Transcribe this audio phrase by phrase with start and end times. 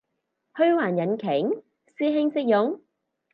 [0.55, 1.61] 虛幻引擎？
[1.95, 2.81] 師兄識用？